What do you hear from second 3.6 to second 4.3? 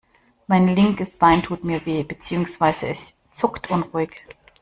unruhig.